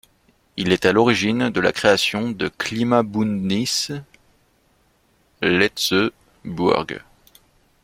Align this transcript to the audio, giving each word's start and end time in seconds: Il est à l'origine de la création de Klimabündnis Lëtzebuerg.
Il 0.57 0.71
est 0.71 0.87
à 0.87 0.93
l'origine 0.93 1.51
de 1.51 1.59
la 1.61 1.71
création 1.71 2.31
de 2.31 2.47
Klimabündnis 2.47 3.89
Lëtzebuerg. 5.43 7.03